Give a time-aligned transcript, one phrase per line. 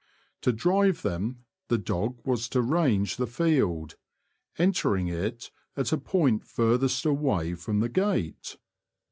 [0.41, 3.97] To drive them the dog was to range the field,
[4.57, 8.57] entering it at a point furthest away from the gate.